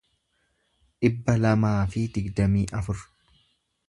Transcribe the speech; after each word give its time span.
dhibba 1.05 1.35
lamaa 1.43 1.75
fi 1.91 2.05
digdamii 2.15 2.65
afur 2.81 3.05